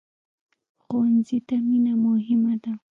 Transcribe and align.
ښوونځی 0.83 1.37
ته 1.47 1.55
مینه 1.67 1.93
مهمه 2.03 2.53
ده 2.63 2.71